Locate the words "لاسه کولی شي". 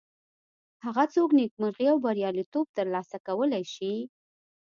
2.93-3.93